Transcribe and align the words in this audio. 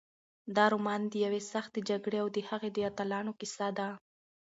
دا 0.55 0.65
رومان 0.73 1.01
د 1.07 1.13
یوې 1.25 1.41
سختې 1.51 1.79
جګړې 1.89 2.17
او 2.23 2.27
د 2.35 2.37
هغې 2.49 2.69
د 2.73 2.77
اتلانو 2.89 3.31
کیسه 3.39 3.67
ده. 3.77 3.87